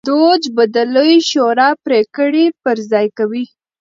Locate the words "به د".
0.55-0.77